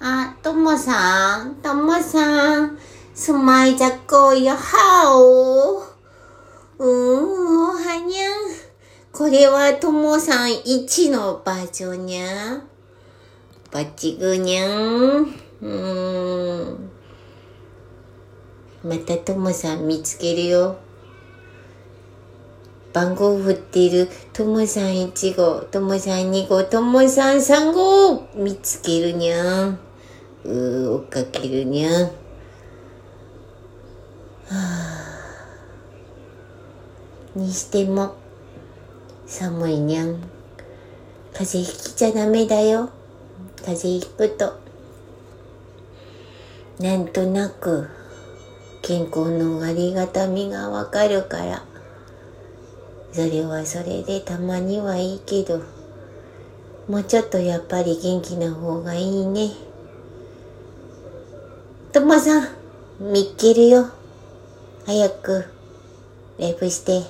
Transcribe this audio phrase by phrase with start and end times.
[0.00, 2.78] あ、ともさん、ともさん、
[3.14, 5.78] スマイジャコよ、ハオ
[6.78, 8.32] うーん、おはにゃん。
[9.10, 12.62] これはともさん1のバージョンにゃ。
[13.72, 15.22] バチグにゃん。
[15.22, 16.90] うーん。
[18.84, 20.76] またともさん見つけるよ。
[22.92, 29.85] 番号振っているともさん1号、ともさん2号、ともさん3号見つけるにゃん。
[30.46, 32.04] う、追っかけるにゃん。
[32.04, 32.10] は
[34.50, 35.18] あ、
[37.34, 38.14] にしても、
[39.26, 40.20] 寒いにゃん。
[41.32, 42.90] 風邪ひきちゃダメだよ。
[43.58, 44.58] 風邪ひくと、
[46.78, 47.88] なんとなく、
[48.82, 51.64] 健康のありがたみがわかるから、
[53.12, 55.62] それはそれでたまにはいいけど、
[56.86, 59.50] もうちょっとやっぱり元気な方がいいね。
[61.96, 62.48] ともさん、
[63.00, 63.86] 見っけるよ。
[64.84, 65.46] 早く、
[66.38, 67.00] レイプして。